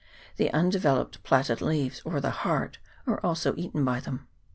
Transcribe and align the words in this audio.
The 0.37 0.51
undeveloped 0.51 1.21
plaited 1.21 1.61
leaves, 1.61 2.01
or 2.03 2.19
the 2.19 2.31
heart, 2.31 2.79
are 3.05 3.19
also 3.23 3.53
eaten 3.55 3.85
by 3.85 3.99
them. 3.99 4.27